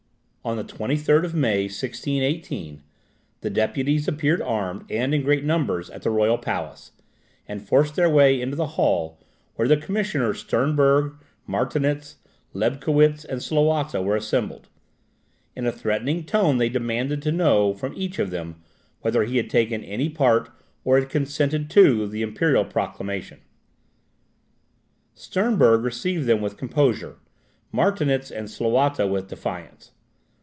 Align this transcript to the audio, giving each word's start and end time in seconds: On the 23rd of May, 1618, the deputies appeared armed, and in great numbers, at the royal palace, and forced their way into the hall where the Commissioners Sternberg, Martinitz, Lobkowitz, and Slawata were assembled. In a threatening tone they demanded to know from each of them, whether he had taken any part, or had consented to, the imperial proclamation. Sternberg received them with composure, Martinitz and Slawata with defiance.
On 0.43 0.57
the 0.57 0.63
23rd 0.63 1.23
of 1.23 1.35
May, 1.35 1.65
1618, 1.65 2.81
the 3.41 3.51
deputies 3.51 4.07
appeared 4.07 4.41
armed, 4.41 4.91
and 4.91 5.13
in 5.13 5.21
great 5.21 5.43
numbers, 5.45 5.87
at 5.91 6.01
the 6.01 6.09
royal 6.09 6.39
palace, 6.39 6.93
and 7.47 7.61
forced 7.61 7.93
their 7.95 8.09
way 8.09 8.41
into 8.41 8.55
the 8.55 8.69
hall 8.73 9.19
where 9.53 9.67
the 9.67 9.77
Commissioners 9.77 10.39
Sternberg, 10.39 11.13
Martinitz, 11.47 12.15
Lobkowitz, 12.55 13.23
and 13.23 13.39
Slawata 13.39 14.01
were 14.03 14.15
assembled. 14.15 14.67
In 15.55 15.67
a 15.67 15.71
threatening 15.71 16.23
tone 16.23 16.57
they 16.57 16.69
demanded 16.69 17.21
to 17.21 17.31
know 17.31 17.75
from 17.75 17.93
each 17.95 18.17
of 18.17 18.31
them, 18.31 18.63
whether 19.01 19.23
he 19.25 19.37
had 19.37 19.47
taken 19.47 19.83
any 19.83 20.09
part, 20.09 20.49
or 20.83 20.97
had 20.99 21.07
consented 21.07 21.69
to, 21.69 22.07
the 22.07 22.23
imperial 22.23 22.65
proclamation. 22.65 23.41
Sternberg 25.13 25.83
received 25.83 26.25
them 26.25 26.41
with 26.41 26.57
composure, 26.57 27.19
Martinitz 27.71 28.31
and 28.31 28.49
Slawata 28.49 29.05
with 29.07 29.27
defiance. 29.27 29.91